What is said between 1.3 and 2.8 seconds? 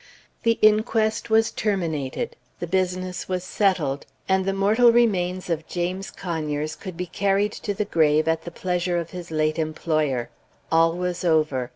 terminated; the